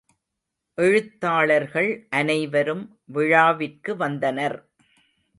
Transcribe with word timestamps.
எழுத்தாளர்கள் 0.77 2.07
அனைவரும் 2.09 2.83
விழாவிற்கு 3.05 3.95
வந்தனர். 3.97 4.57